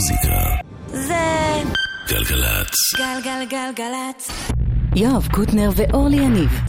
[0.00, 0.56] המוזיקה.
[0.86, 1.62] זה...
[2.08, 2.74] גלגלצ.
[2.96, 4.30] גלגלגלגלצ.
[4.96, 6.60] יואב קוטנר ואורלי יניב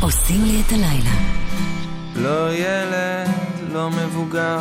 [0.00, 1.10] עושים לי את הלילה.
[2.16, 4.60] לא ילד, לא מבוגר.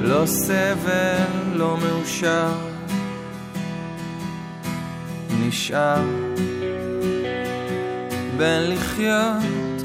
[0.00, 2.52] לא סבל, לא מאושר.
[5.40, 6.02] נשאר
[8.36, 9.82] בין לחיות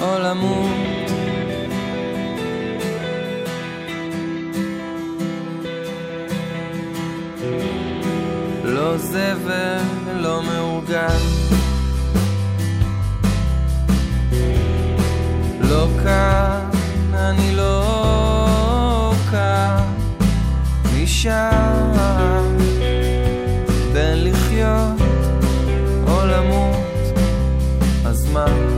[0.00, 0.85] או למות.
[8.66, 9.78] לא זבל,
[10.16, 11.18] לא מאורגן.
[15.60, 16.60] לא כאן,
[17.14, 19.84] אני לא כאן,
[20.94, 21.92] משם.
[23.92, 25.00] בין לחיות
[26.06, 27.18] או למות,
[28.04, 28.75] אז מה?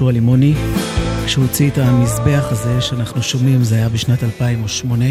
[0.00, 0.54] יהושע לימוני,
[1.26, 5.04] כשהוא הוציא את המזבח הזה שאנחנו שומעים, זה היה בשנת 2008.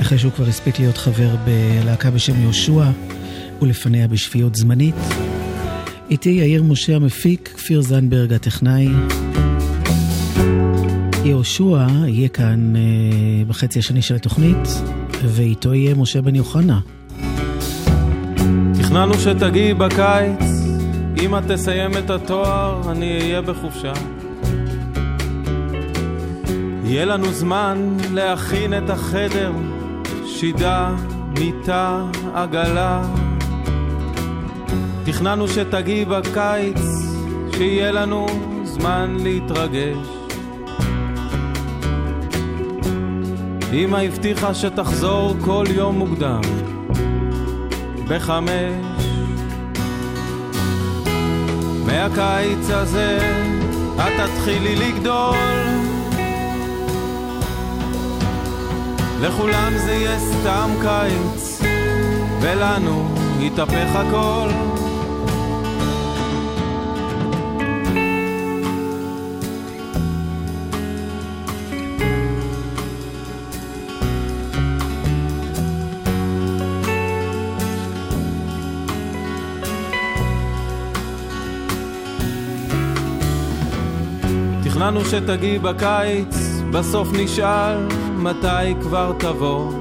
[0.00, 2.84] אחרי שהוא כבר הספיק להיות חבר בלהקה בשם יהושע,
[3.62, 4.94] ולפניה בשפיות זמנית.
[6.10, 8.88] איתי יאיר משה המפיק, כפיר זנדברג הטכנאי.
[11.24, 12.80] יהושע יהיה כאן אה,
[13.48, 14.68] בחצי השני של התוכנית,
[15.24, 16.80] ואיתו יהיה משה בן יוחנה.
[18.92, 20.44] תכננו שתגיעי בקיץ,
[21.22, 23.92] אם את תסיים את התואר, אני אהיה בחופשה.
[26.84, 29.52] יהיה לנו זמן להכין את החדר,
[30.26, 30.94] שידה,
[31.38, 32.04] מיטה,
[32.34, 33.02] עגלה.
[35.04, 36.80] תכננו שתגיעי בקיץ,
[37.56, 38.26] שיהיה לנו
[38.64, 40.06] זמן להתרגש.
[43.72, 46.40] אמא הבטיחה שתחזור כל יום מוקדם,
[48.08, 49.12] בחמש.
[51.86, 53.18] מהקיץ הזה
[53.96, 55.36] את תתחילי לגדול.
[59.20, 61.60] לכולם זה יהיה סתם קיץ,
[62.40, 64.71] ולנו יתהפך הכל.
[84.92, 86.36] תכננו שתגיעי בקיץ,
[86.70, 89.72] בסוף נשאל מתי כבר תבוא.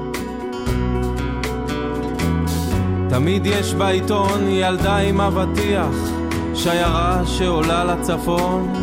[3.09, 5.95] תמיד יש בעיתון ילדה עם אבטיח,
[6.55, 8.73] שיירה שעולה לצפון.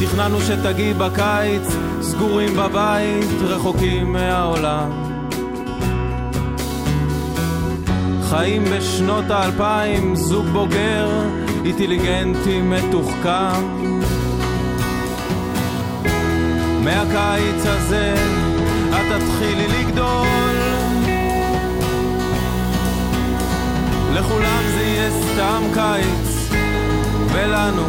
[0.00, 4.90] תכננו שתגיעי בקיץ, סגורים בבית, רחוקים מהעולם.
[8.22, 11.08] חיים בשנות האלפיים, זוג בוגר,
[11.66, 13.86] אינטליגנטי מתוחכם.
[16.84, 18.14] מהקיץ הזה
[18.90, 20.26] את תתחילי לגדול.
[24.14, 26.50] לכולם זה יהיה סתם קיץ,
[27.32, 27.82] ולנו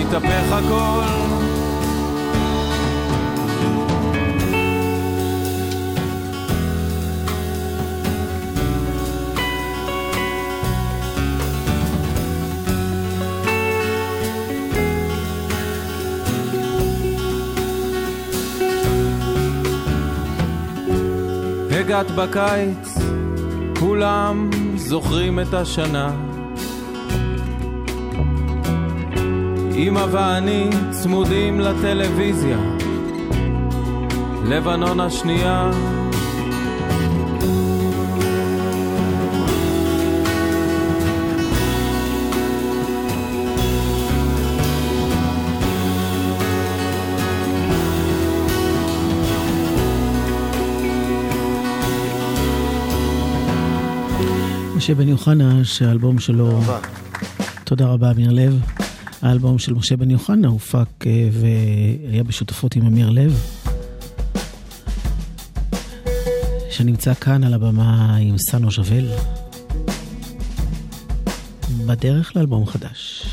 [0.00, 1.33] יתהפך הכל.
[21.84, 22.98] הגעת בקיץ,
[23.80, 26.10] כולם זוכרים את השנה.
[29.74, 32.58] אמא ואני צמודים לטלוויזיה,
[34.44, 35.70] לבנון השנייה.
[54.84, 56.50] משה בן יוחנה, שהאלבום שלו...
[56.50, 56.80] תודה רבה.
[57.64, 58.60] תודה רבה, אמיר לב.
[59.22, 63.40] האלבום של משה בן יוחנה הופק אה, והיה בשותפות עם אמיר לב,
[66.70, 69.08] שנמצא כאן על הבמה עם סנו ז'בל,
[71.86, 73.23] בדרך לאלבום חדש.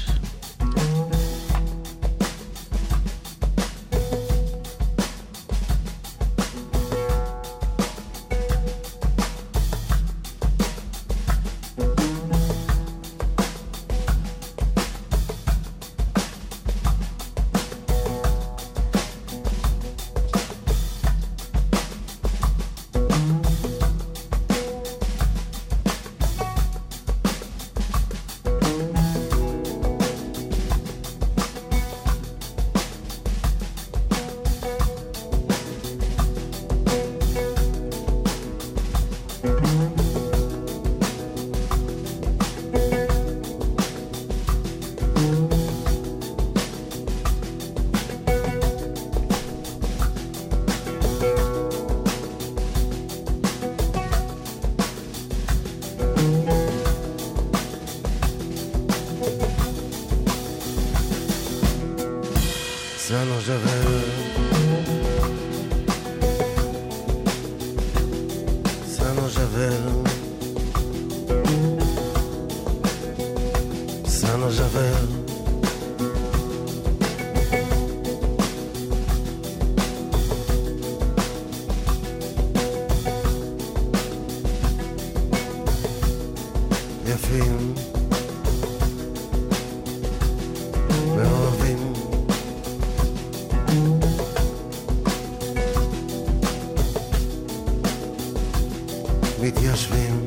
[99.42, 100.26] מתיישבים.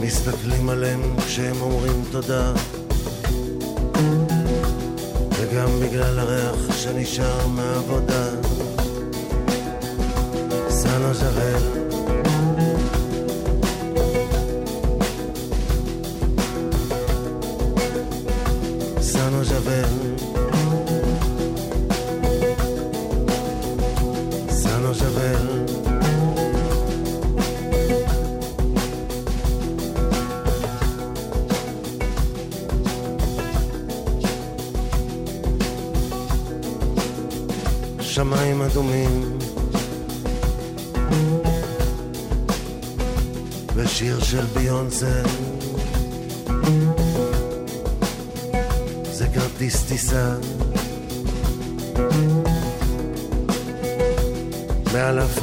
[0.00, 2.52] מסתכלים עליהם כשהם אומרים תודה.
[5.30, 8.28] וגם בגלל הריח שנשאר מהעבודה.
[10.68, 11.83] סנה אוז'רל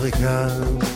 [0.01, 0.90] אפריקה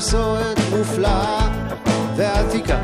[0.00, 1.48] מסורת מופלאה
[2.16, 2.79] ועתיקה.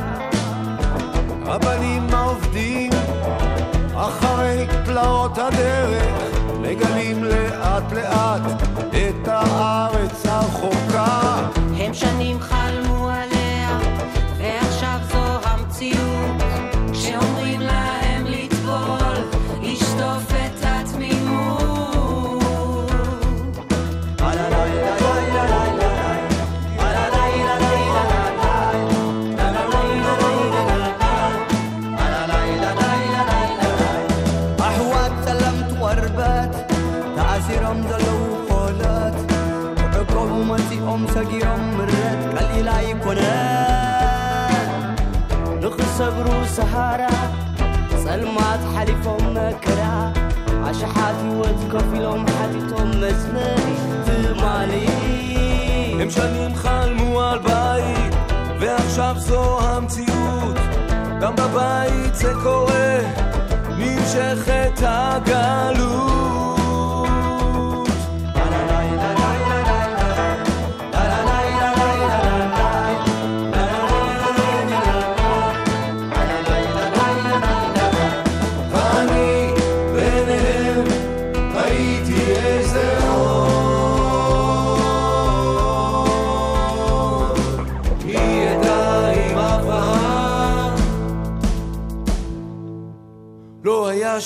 [46.26, 47.10] ونهار وسهارة
[48.04, 50.12] سلمات حليفهم مكرا
[50.64, 54.88] عشحات وتكفي لهم حديتهم مزماري تمالي.
[56.02, 58.14] هم شنين خالمو البايت
[58.60, 60.58] ועכשיו זו המציאות,
[61.20, 62.98] גם בבית זה קורה,
[63.78, 66.45] נמשכת הגלות.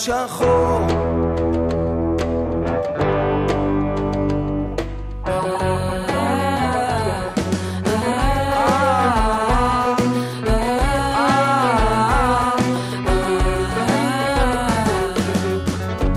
[0.09, 0.87] היה שחור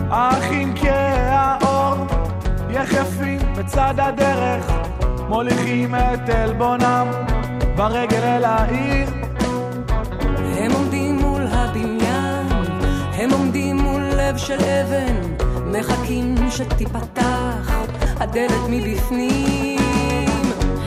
[0.09, 2.05] האחים כהאור
[2.69, 4.71] יחפים בצד הדרך
[5.29, 7.07] מוליכים את עלבונם
[7.75, 9.02] ברגל אל העיר
[14.47, 15.15] של אבן,
[15.65, 17.71] מחכים שתיפתח
[18.19, 19.79] הדלת מבפנים.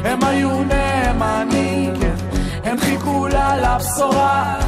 [0.05, 1.95] הם היו נאמנים,
[2.65, 4.59] הם חיכו לה לבשורה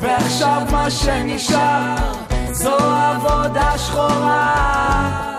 [0.00, 1.96] ועכשיו מה שנשאר
[2.52, 5.33] זו עבודה שחורה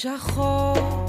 [0.00, 1.02] people.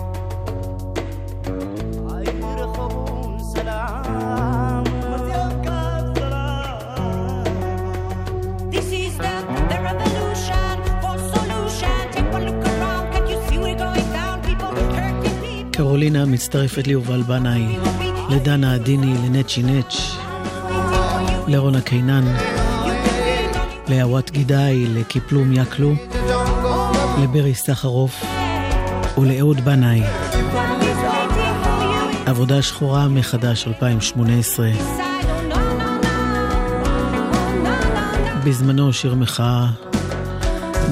[15.72, 17.78] קרולינה מצטרפת ליובל בנאי,
[18.30, 19.96] לדנה עדיני, לנצ'י נץ',
[21.48, 22.24] לרונה קינן,
[23.88, 25.94] לעוות גידאי, לקיפלום יקלו,
[27.24, 28.33] לברי סחרוף
[29.18, 30.02] ולאהוד בנאי.
[32.26, 34.70] עבודה שחורה מחדש 2018.
[38.46, 39.68] בזמנו שיר מחאה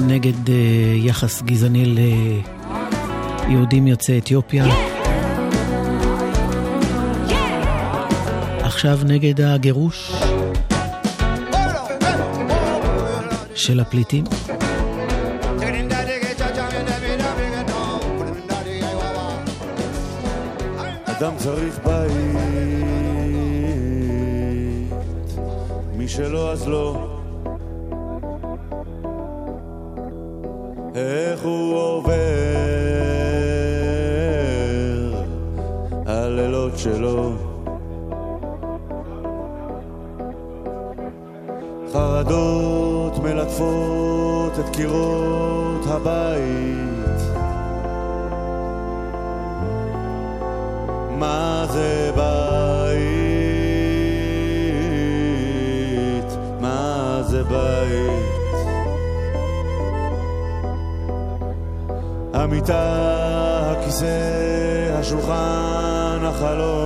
[0.06, 0.50] נגד uh,
[0.94, 1.94] יחס גזעני
[3.48, 4.64] ליהודים יוצאי אתיופיה.
[8.60, 10.12] עכשיו נגד הגירוש
[13.54, 14.24] של הפליטים.
[21.22, 22.12] אדם צריך בית,
[25.96, 27.11] מי שלא אז לא.
[62.42, 66.82] המיטה, הכיסא, השולחן, החלום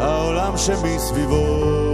[0.00, 1.85] העולם שמסביבו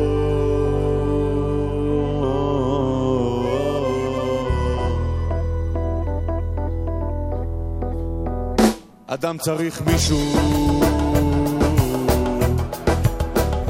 [9.22, 10.18] אדם צריך מישהו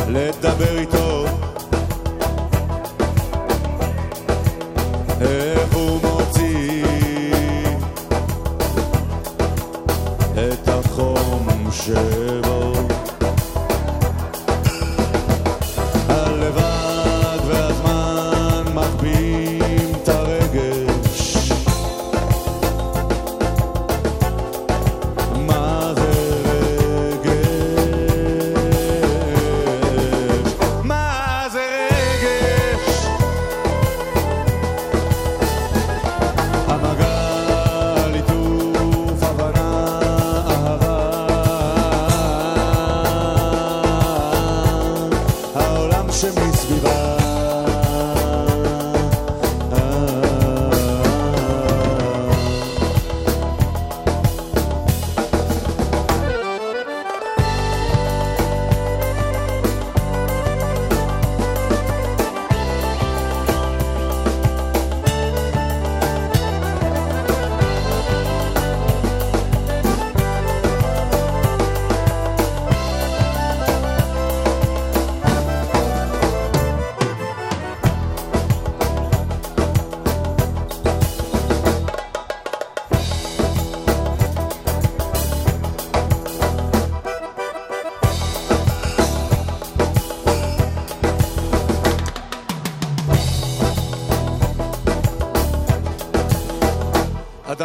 [0.09, 1.02] לדבר איתו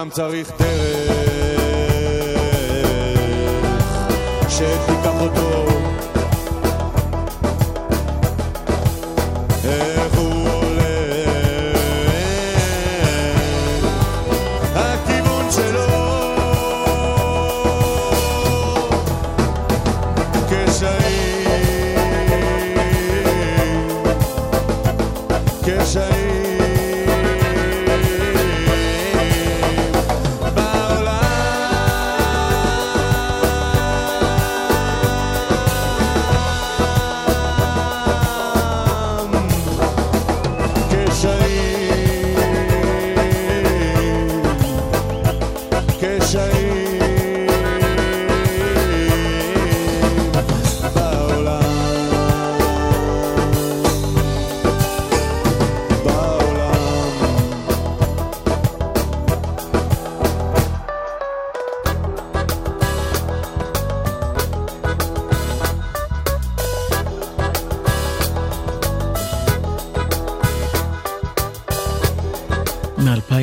[0.07, 1.07] אדם צריך דרך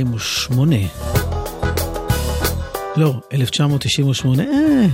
[0.02, 0.58] מ-2008.
[2.96, 4.42] לא, 1998.
[4.42, 4.86] אה.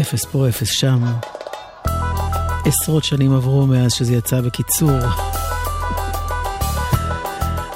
[0.00, 1.04] אפס פה, אפס שם.
[2.64, 4.98] עשרות שנים עברו מאז שזה יצא בקיצור.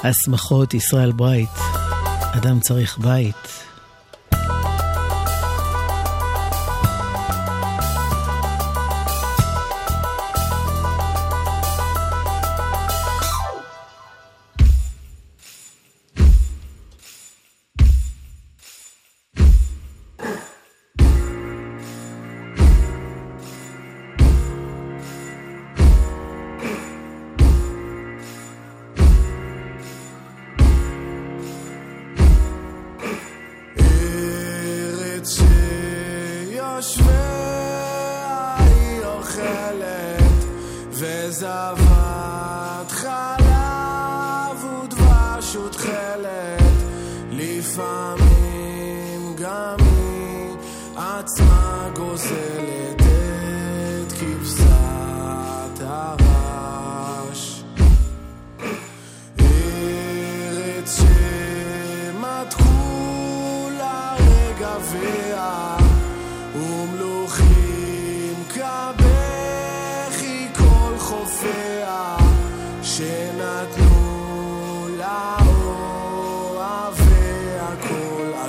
[0.03, 1.49] השמחות ישראל ברייט,
[2.33, 3.40] אדם צריך בית.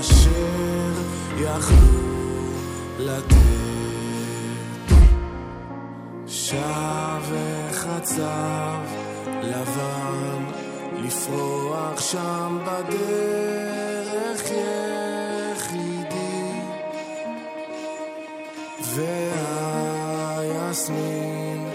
[0.03, 0.93] אשר
[1.37, 2.03] יכלו
[2.99, 3.37] לתת.
[6.27, 8.81] שב וחצב
[9.43, 10.45] לבן
[10.95, 14.43] לפרוח שם בדרך
[15.53, 16.53] יחידי.
[20.65, 21.69] והיסמין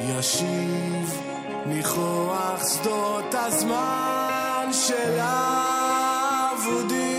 [0.00, 1.20] ישיב
[1.66, 7.09] ניחוח שדות הזמן של האבודים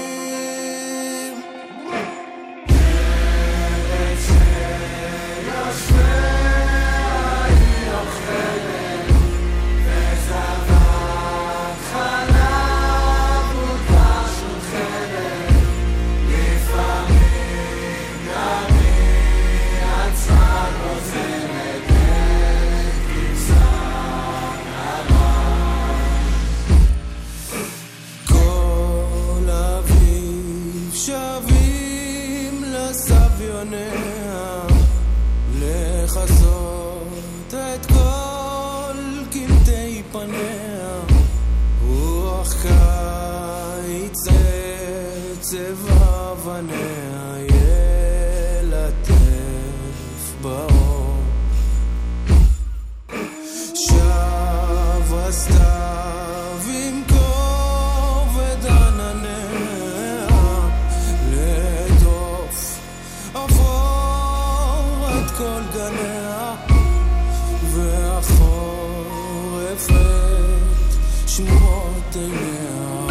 [69.90, 73.08] את שמורות עיניה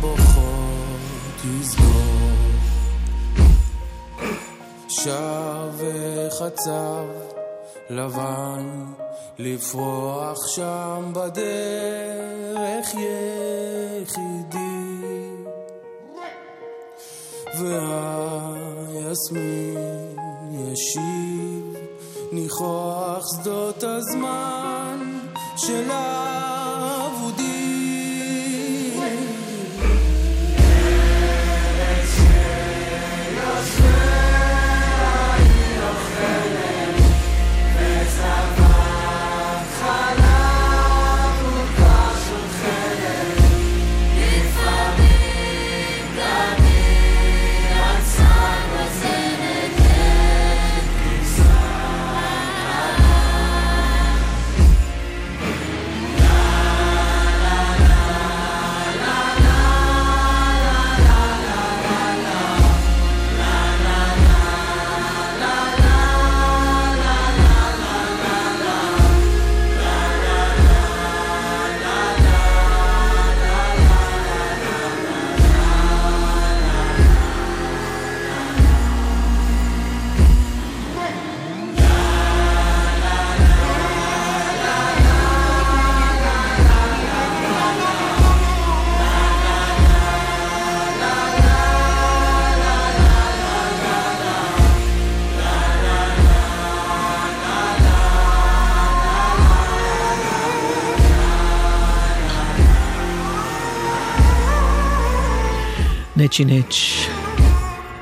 [0.00, 2.40] בוכות יסגור
[4.88, 7.04] שב וחצב
[7.90, 8.84] לבן
[9.38, 14.70] לפרוח שם בדרך יחידי.
[18.90, 20.16] והיסמין
[20.52, 21.76] ישיב
[22.32, 24.79] ניחוח שדות הזמן
[25.60, 26.29] של האבודים
[106.22, 106.74] נצ'י נץ',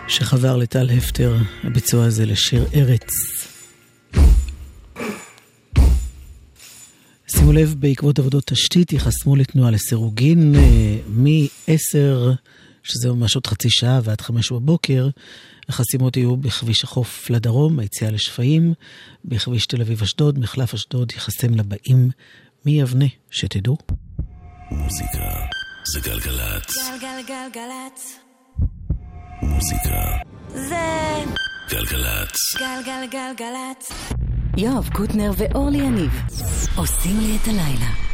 [0.09, 3.09] שחבר לטל הפטר, הביצוע הזה לשיר ארץ.
[7.37, 12.35] שימו לב, בעקבות עבודות תשתית ייחסמו לתנועה לסירוגין אה, מ-10,
[12.83, 15.09] שזה ממש עוד חצי שעה, ועד 5 בבוקר.
[15.69, 18.75] החסימות יהיו בכביש החוף לדרום, היציאה לשפיים,
[19.25, 22.11] בכביש תל אביב-אשדוד, מחלף אשדוד ייחסם לבאים
[22.65, 23.77] מיבנה, שתדעו.
[24.71, 25.58] מוזיקה
[25.93, 26.77] זה גלגלצ.
[26.91, 28.19] גלגלגלגלצ.
[29.43, 30.01] מוזיקה
[30.49, 31.25] זה
[31.71, 32.57] גלגלצ.
[32.59, 33.93] גלגלגלגלצ.
[34.57, 36.11] יואב קוטנר ואורלי יניב
[36.77, 38.08] עושים לי את הלילה.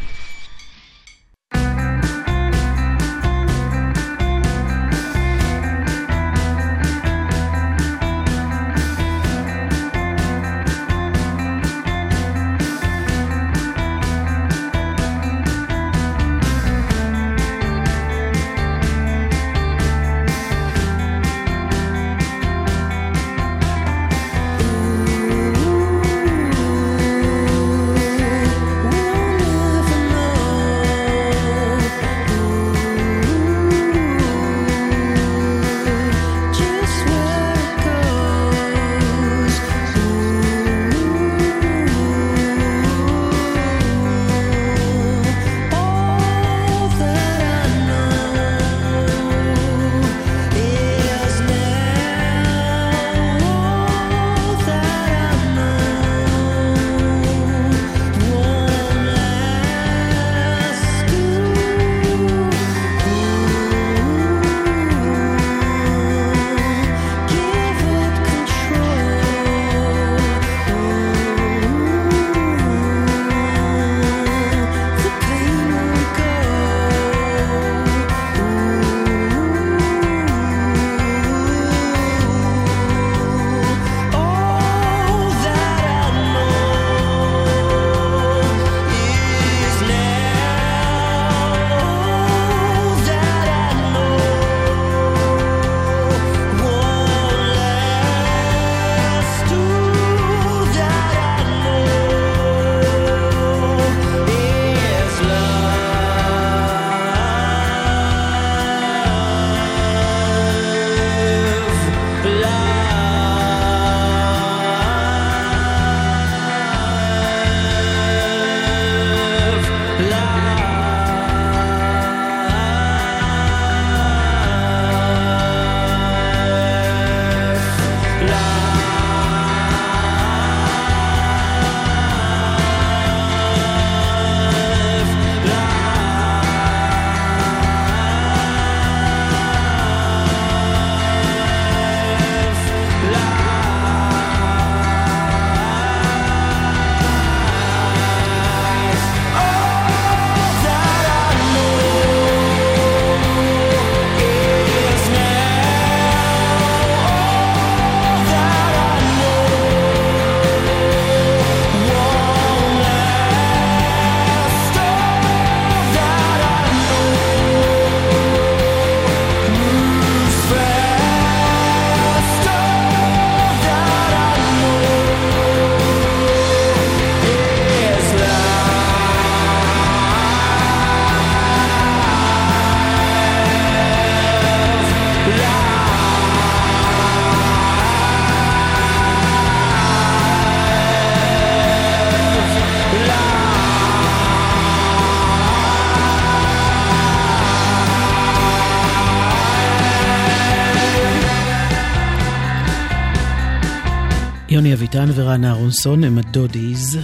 [204.94, 206.98] אביטן ורן אהרונסון הם הדודיז,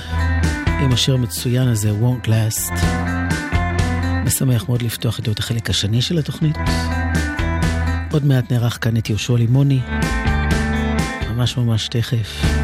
[0.66, 2.72] עם השיר המצוין הזה, won't last.
[4.24, 6.57] משמח מאוד לפתוח איתו את החלק השני של התוכנית.
[8.12, 9.81] עוד מעט נערך כאן את יהושע לימוני,
[11.31, 12.59] ממש ממש תכף.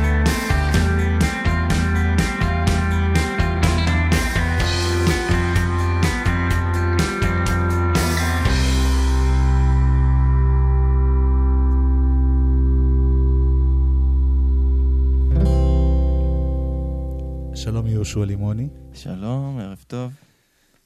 [18.16, 18.68] יהושע לימוני.
[18.94, 20.12] שלום, ערב טוב.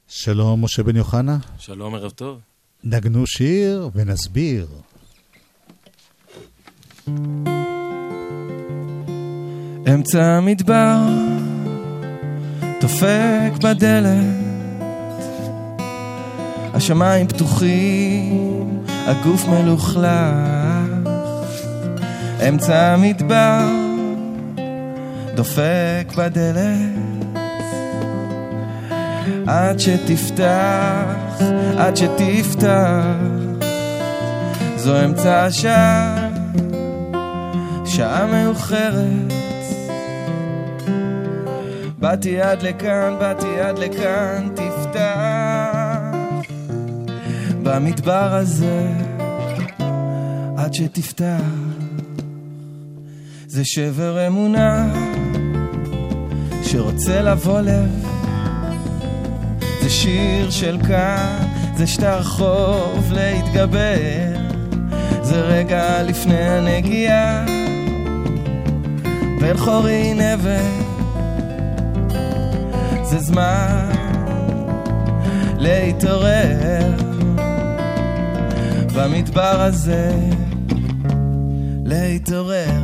[0.07, 1.37] שלום משה בן יוחנה.
[1.59, 2.39] שלום, ערב טוב.
[2.83, 4.67] נגנו שיר ונסביר.
[9.93, 10.97] אמצע המדבר,
[12.81, 14.35] דופק בדלת,
[16.73, 20.05] השמיים פתוחים, הגוף מלוכלך,
[22.49, 23.67] אמצע המדבר,
[25.35, 27.10] דופק בדלת,
[29.51, 31.39] עד שתפתח,
[31.77, 33.03] עד שתפתח,
[34.77, 36.29] זו אמצע השעה,
[37.85, 39.33] שעה מאוחרת.
[41.99, 45.99] באתי עד לכאן, באתי עד לכאן, תפתח
[47.63, 48.87] במדבר הזה
[50.57, 51.41] עד שתפתח.
[53.47, 54.93] זה שבר אמונה
[56.63, 58.10] שרוצה לבוא לב,
[59.91, 61.37] שיר של כאן,
[61.75, 64.37] זה שטר חוב להתגבר,
[65.21, 67.45] זה רגע לפני הנגיעה,
[69.41, 70.81] בן חורי נבל.
[73.03, 73.89] זה זמן
[75.57, 76.91] להתעורר
[78.95, 80.11] במדבר הזה,
[81.85, 82.79] להתעורר.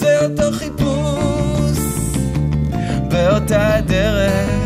[0.00, 1.78] זה אותו חיפוש
[3.08, 4.59] באותה דרך,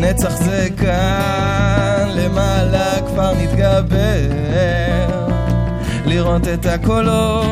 [0.00, 4.30] נצח זה כאן למעלה כבר נתגבר,
[6.06, 7.46] לראות את הקולות,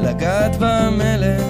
[0.00, 1.42] לגעת במלך.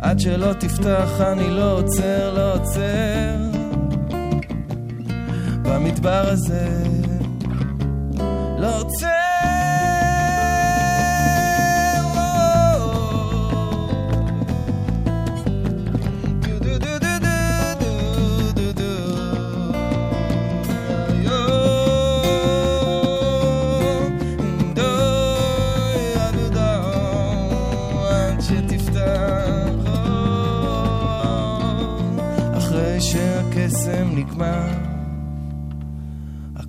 [0.00, 3.36] עד שלא תפתח אני לא עוצר, לא עוצר.
[5.62, 6.68] במדבר הזה
[8.58, 9.21] לא עוצר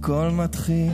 [0.04, 0.92] הכל מתחיל.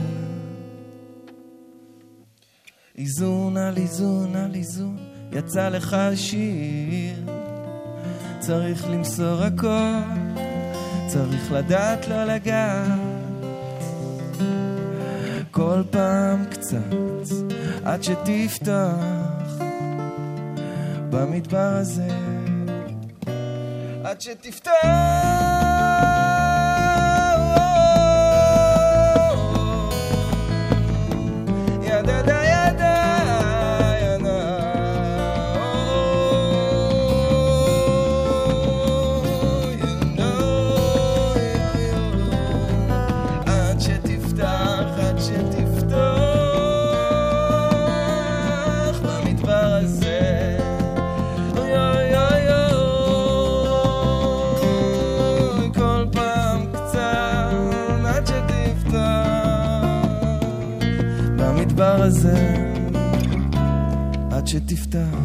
[2.98, 4.96] איזון על איזון על איזון
[5.32, 7.16] יצא לך שיר.
[8.38, 10.00] צריך למסור הכל
[11.06, 13.00] צריך לדעת לא לגעת.
[15.50, 16.94] כל פעם קצת
[17.84, 19.54] עד שתפתח
[21.10, 22.08] במדבר הזה.
[24.04, 25.39] עד שתפתח
[64.90, 65.18] שתפתח.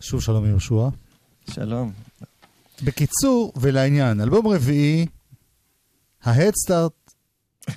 [0.00, 0.88] שוב שלום יהושע.
[1.50, 1.92] שלום.
[2.82, 5.06] בקיצור ולעניין, אלבום רביעי,
[6.22, 6.92] ההדסטארט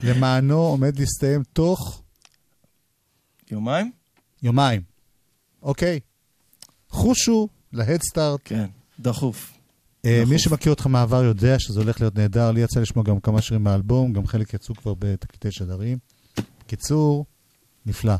[0.00, 2.02] למענו עומד להסתיים תוך
[3.50, 3.92] יומיים?
[4.42, 4.82] יומיים.
[5.62, 6.00] אוקיי.
[6.88, 8.40] חושו להדסטארט.
[8.44, 8.66] כן,
[9.00, 9.54] דחוף.
[10.04, 10.22] אה.
[10.28, 12.50] מי שמכיר אותך מהעבר יודע שזה הולך להיות נהדר.
[12.50, 15.98] לי יצא לשמוע גם כמה שירים מהאלבום, גם חלק יצאו כבר בתקליטי שדרים.
[16.66, 17.24] קיצור,
[17.86, 18.14] נפלא.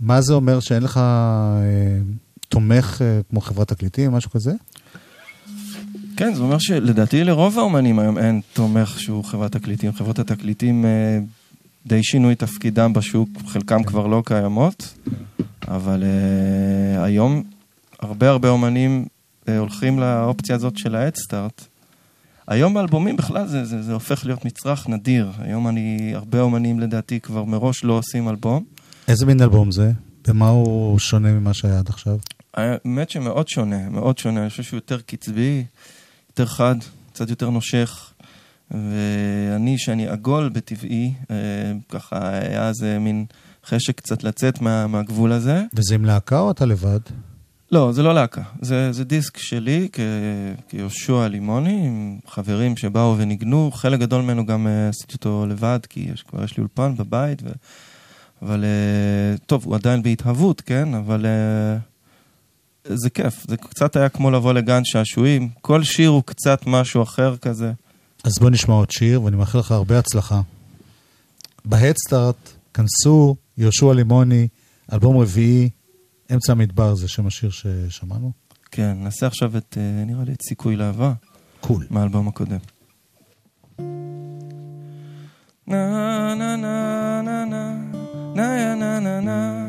[0.00, 1.62] מה זה אומר שאין לך אה,
[2.48, 4.52] תומך אה, כמו חברת תקליטים, משהו כזה?
[6.16, 9.92] כן, זה אומר שלדעתי לרוב האומנים היום אין תומך שהוא חברת תקליטים.
[9.92, 11.18] חברות התקליטים אה,
[11.86, 14.94] די שינו את תפקידם בשוק, חלקם כבר לא קיימות,
[15.68, 17.42] אבל אה, היום
[18.00, 19.06] הרבה הרבה אומנים
[19.48, 21.64] הולכים לאופציה הזאת של האדסטארט.
[22.48, 25.30] היום באלבומים בכלל זה, זה, זה הופך להיות מצרך נדיר.
[25.38, 28.64] היום אני, הרבה אומנים לדעתי כבר מראש לא עושים אלבום.
[29.08, 29.92] איזה מין אלבום זה?
[30.28, 32.18] במה הוא שונה ממה שהיה עד עכשיו?
[32.54, 34.40] האמת שמאוד שונה, מאוד שונה.
[34.40, 35.64] אני חושב שהוא יותר קצבי,
[36.30, 36.76] יותר חד,
[37.12, 38.12] קצת יותר נושך.
[38.70, 41.36] ואני, שאני עגול בטבעי, אה,
[41.88, 43.24] ככה היה איזה מין
[43.66, 45.62] חשק קצת לצאת מה, מהגבול הזה.
[45.74, 47.00] וזה עם להקה או אתה לבד?
[47.72, 48.42] לא, זה לא להקה.
[48.60, 50.00] זה, זה דיסק שלי כ,
[50.68, 53.70] כיהושע לימוני, עם חברים שבאו וניגנו.
[53.74, 57.42] חלק גדול ממנו גם אה, עשיתי אותו לבד, כי יש, כבר יש לי אולפן בבית.
[57.42, 57.48] ו...
[58.42, 60.94] אבל אה, טוב, הוא עדיין בהתהוות, כן?
[60.94, 61.76] אבל אה,
[62.96, 63.46] זה כיף.
[63.48, 65.48] זה קצת היה כמו לבוא לגן שעשועים.
[65.60, 67.72] כל שיר הוא קצת משהו אחר כזה.
[68.24, 70.40] אז בוא נשמע עוד שיר, ואני מאחל לך הרבה הצלחה.
[71.64, 74.48] בהדסטארט, כנסו, יהושע לימוני,
[74.92, 75.68] אלבום רביעי,
[76.34, 78.32] אמצע המדבר, זה שם השיר ששמענו.
[78.70, 81.12] כן, נעשה עכשיו את, אה, נראה לי, את סיכוי לאהבה.
[81.60, 81.86] קול.
[81.90, 82.58] מהאלבום הקודם.
[85.66, 87.74] נה נה נה נה נה
[88.34, 89.61] נה יא נה נה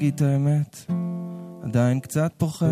[0.00, 0.76] להגיד את האמת,
[1.62, 2.66] עדיין קצת פוחד.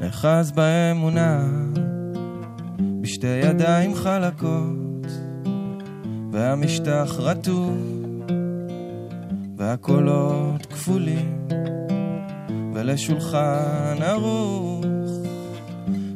[0.00, 1.48] נאחז באמונה,
[3.00, 5.06] בשתי ידיים חלקות,
[6.32, 7.78] והמשטח רטוב,
[9.56, 11.48] והקולות כפולים,
[12.74, 14.84] ולשולחן ערוך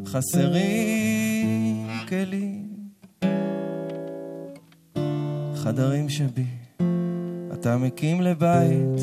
[0.07, 2.50] חסרים כלים.
[5.63, 6.45] חדרים שבי
[7.53, 9.01] אתה מקים לבית.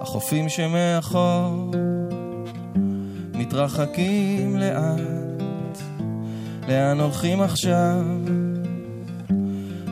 [0.00, 1.70] החופים שמאחור
[3.34, 5.78] מתרחקים לאט,
[6.68, 8.04] לאן הולכים עכשיו?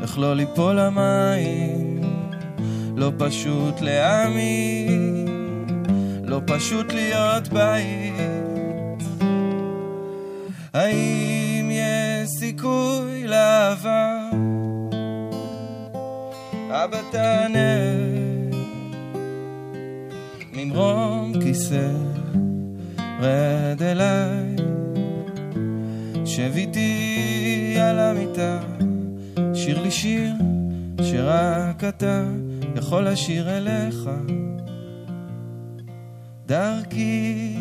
[0.02, 2.00] איך לא ליפול למים?
[2.96, 5.26] לא פשוט להאמין,
[6.24, 9.02] לא פשוט להיות בית.
[10.74, 11.35] האם
[12.46, 14.30] סיכוי לעבר?
[16.70, 17.80] אבא תענה.
[20.52, 21.90] ממרום כיסא
[23.20, 24.56] רד אליי
[26.24, 28.60] שב איתי על המיטה.
[29.54, 30.32] שיר לי שיר
[31.02, 32.24] שרק אתה
[32.76, 34.10] יכול לשיר אליך.
[36.46, 37.56] דרכי.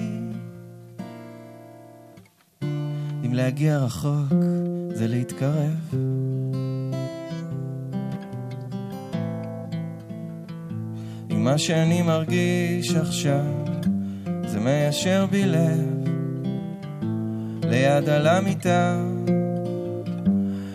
[3.26, 4.34] אם להגיע רחוק
[4.96, 5.94] זה להתקרב.
[11.32, 13.46] אם מה שאני מרגיש עכשיו
[14.46, 16.08] זה מיישר בי לב
[17.64, 19.02] ליד על המיטה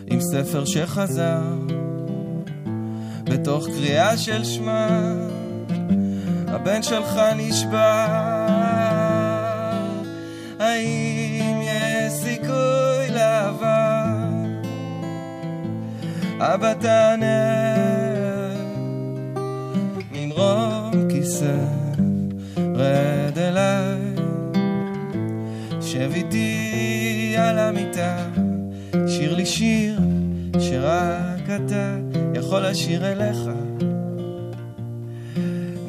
[0.07, 1.43] עם ספר שחזר
[3.25, 4.89] בתוך קריאה של שמע
[6.49, 8.70] הבן שלך נשבע
[16.43, 17.55] אבא תענה
[20.13, 21.57] ממרום כיסא
[22.57, 24.15] רד אליי
[25.81, 28.17] שב איתי על המיטה
[29.07, 29.99] שיר לי שיר
[30.59, 31.97] שרק אתה
[32.35, 33.39] יכול לשיר אליך.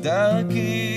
[0.02, 0.91] דרכי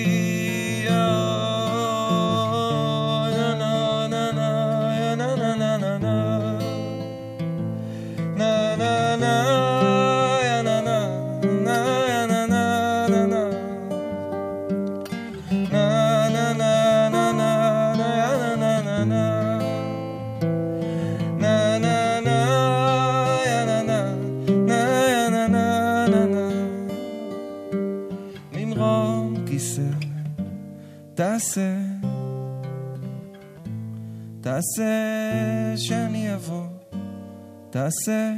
[37.85, 38.33] תעשה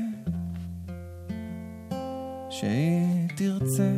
[2.51, 3.91] שהיא תרצה,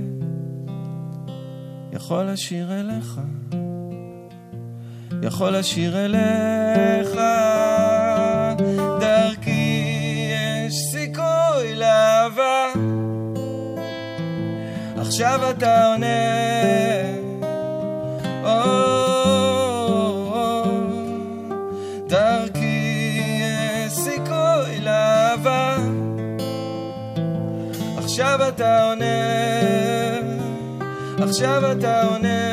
[1.92, 3.20] יכול לשיר אליך,
[5.22, 7.14] יכול לשיר אליך,
[9.00, 12.66] דרכי יש סיכוי לאהבה.
[14.96, 16.47] עכשיו אתה עונה
[31.28, 32.47] עכשיו אתה עונה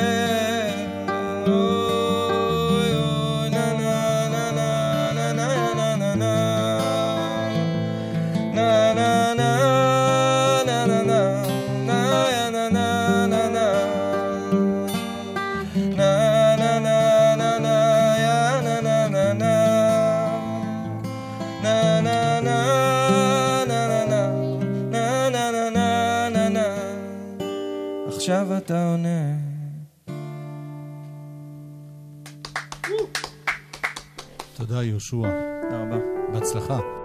[34.58, 35.16] תודה, יהושע.
[35.16, 35.98] תודה רבה.
[36.34, 37.05] בהצלחה.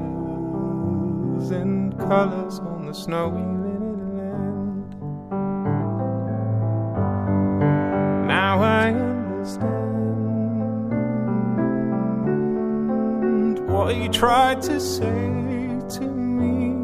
[1.51, 4.95] and colors on the snowy linen land.
[8.27, 9.71] Now I understand
[13.69, 16.75] what you tried to say to me.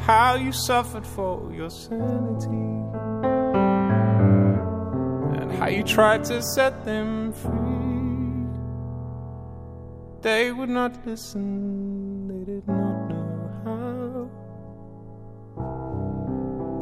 [0.00, 2.66] How you suffered for your sanity.
[5.38, 7.66] And how you tried to set them free.
[10.22, 11.75] They would not listen,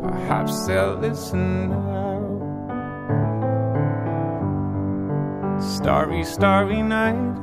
[0.04, 1.94] Perhaps they'll listen now.
[5.60, 7.34] Starry, starry night.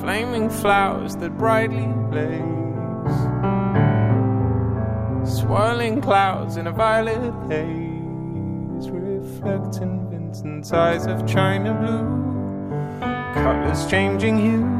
[0.00, 2.40] Flaming flowers that brightly blaze.
[5.40, 8.90] Swirling clouds in a violet haze.
[8.90, 12.06] Reflecting Vincent's eyes of china blue.
[13.42, 14.79] Colors changing hue.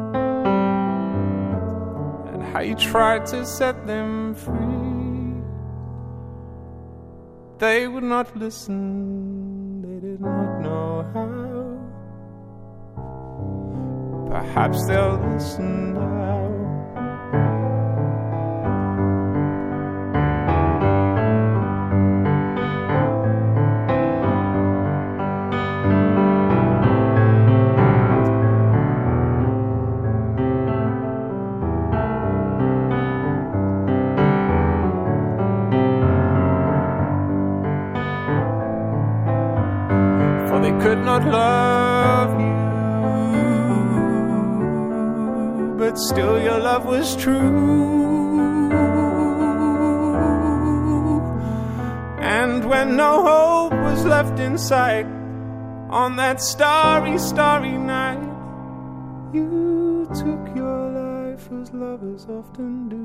[2.51, 5.41] How you tried to set them free.
[7.59, 11.31] They would not listen, they did not know how.
[14.31, 16.40] Perhaps they'll listen now.
[41.25, 42.61] Not love you.
[45.77, 48.71] But still, your love was true.
[52.19, 55.05] And when no hope was left in sight,
[55.89, 58.21] on that starry, starry night,
[59.33, 62.97] you took your life as lovers often do.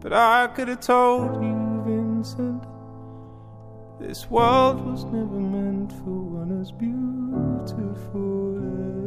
[0.00, 2.73] But I could have told you, Vincent.
[4.00, 8.56] This world was never meant for one as beautiful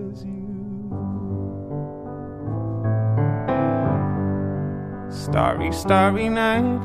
[0.09, 0.87] as you.
[5.11, 6.79] Starry, starry night.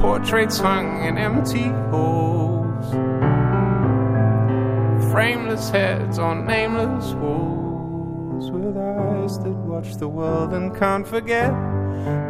[0.00, 2.90] Portraits hung in empty halls.
[5.10, 8.50] Frameless heads on nameless walls.
[8.50, 11.73] With eyes that watch the world and can't forget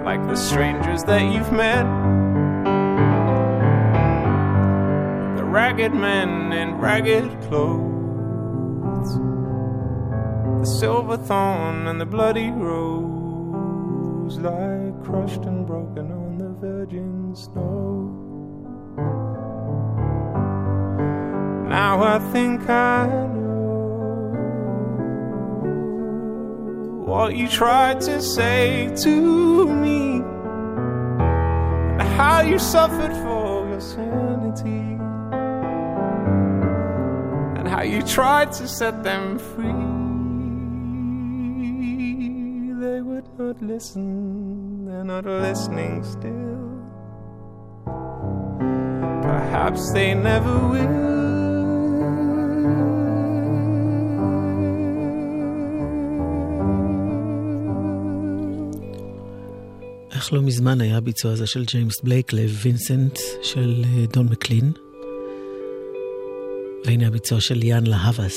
[0.04, 1.84] like the strangers that you've met.
[5.36, 9.10] The ragged men in ragged clothes,
[10.60, 18.10] the silver thorn and the bloody rose lie crushed and broken on the virgin snow.
[21.68, 23.43] Now I think I know
[27.04, 30.22] what you tried to say to me,
[32.00, 34.98] and how you suffered for your sanity,
[37.58, 39.92] and how you tried to set them free.
[42.80, 46.70] They would not listen, they're not listening still.
[49.22, 51.14] Perhaps they never will.
[60.24, 64.72] איך לא מזמן היה הביצוע הזה של ג'יימס בלייק לווינסנט של אה, דון מקלין.
[66.86, 68.36] והנה הביצוע של יאן להבס.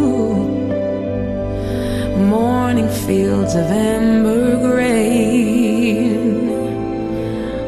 [2.71, 6.47] Morning fields of amber grain,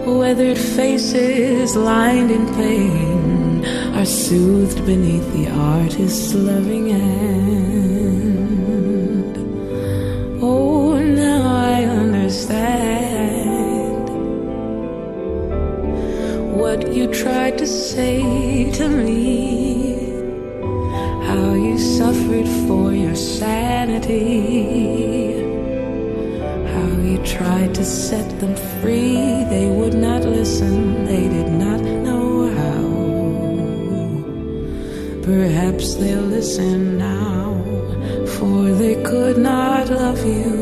[0.06, 3.66] weathered faces lined in pain
[3.98, 8.16] are soothed beneath the artist's loving hand.
[10.42, 12.88] Oh, now I understand
[16.62, 20.14] what you tried to say to me.
[21.28, 24.83] How you suffered for your sanity.
[27.44, 29.44] Tried to set them free.
[29.54, 32.84] They would not listen, they did not know how.
[35.24, 37.44] Perhaps they'll listen now,
[38.36, 40.53] for they could not love you,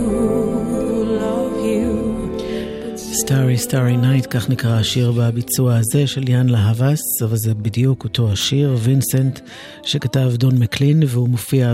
[3.22, 8.32] סטארי סטארי נייט, כך נקרא השיר בביצוע הזה של יאן להבס, אבל זה בדיוק אותו
[8.32, 9.40] השיר, וינסנט,
[9.84, 11.74] שכתב דון מקלין, והוא מופיע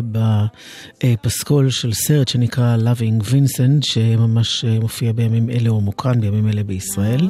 [1.04, 7.30] בפסקול של סרט שנקרא Loving Vincent, שממש מופיע בימים אלה, או מוקרן בימים אלה בישראל.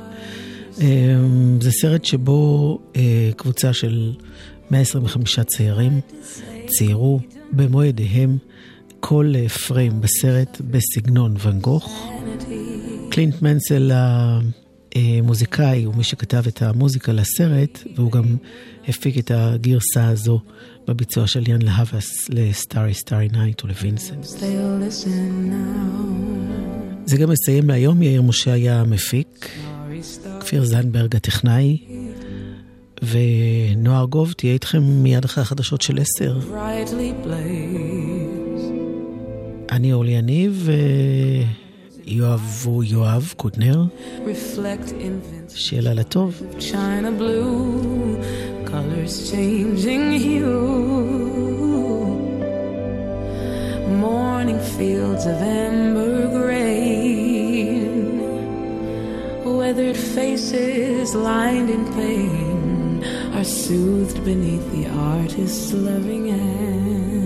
[1.62, 2.80] זה סרט שבו
[3.36, 4.14] קבוצה של
[4.72, 6.00] 125 צעירים
[6.68, 7.20] ציירו
[7.52, 8.38] במו ידיהם
[9.00, 9.34] כל
[9.68, 12.08] פריים בסרט בסגנון ואן גוך.
[13.18, 13.92] קלינט מנסל
[14.96, 18.38] המוזיקאי הוא מי שכתב את המוזיקה לסרט, והוא גם
[18.88, 20.40] הפיק את הגרסה הזו
[20.88, 24.24] בביצוע של יאן להבס ל Starry Starry Night ול Vincent.
[27.06, 29.50] זה גם מסיים להיום, יאיר משה היה המפיק,
[30.40, 31.78] כפיר זנדברג הטכנאי,
[33.02, 36.40] ונועה ארגוב תהיה איתכם מיד אחרי החדשות של עשר.
[39.72, 40.70] אני אורלי יניב,
[42.07, 43.85] יואב הוא יואב קוטנר.
[45.55, 46.43] שיהיה לילה טוב.
[46.59, 48.17] China blue,
[48.67, 51.43] colors changing hue.
[54.07, 57.87] Morning fields of amber grain,
[59.59, 62.53] weathered faces lined in pain
[63.37, 67.26] are soothed beneath the artist's loving hand.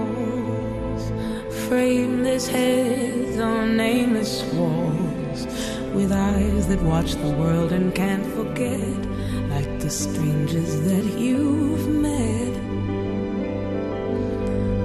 [1.68, 5.46] frameless heads on nameless walls,
[5.94, 8.98] with eyes that watch the world and can't forget,
[9.50, 12.54] like the strangers that you've met.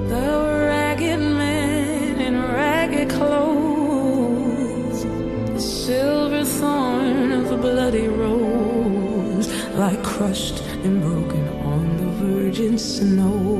[0.09, 0.27] The
[0.69, 5.03] ragged men in ragged clothes,
[5.55, 11.32] the silver thorn of a bloody rose, like crushed and broken
[12.53, 13.59] virgin snow.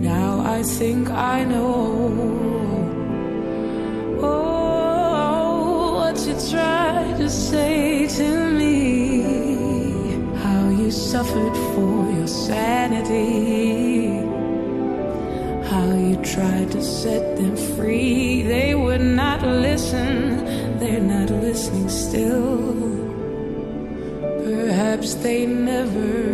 [0.00, 2.08] Now I think I know.
[4.22, 9.22] Oh, what you tried to say to me.
[10.44, 14.08] How you suffered for your sanity.
[15.68, 18.42] How you tried to set them free.
[18.42, 20.78] They would not listen.
[20.78, 22.49] They're not listening still
[25.22, 26.29] they never